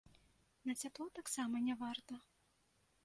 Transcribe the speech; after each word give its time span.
На 0.69 0.73
цяпло 0.83 1.07
таксама 1.19 1.55
не 1.67 1.75
варта. 1.83 2.13